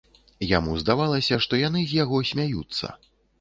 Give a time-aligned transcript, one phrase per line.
[0.51, 2.85] Яму здавалася, што яны з яго смяюцца.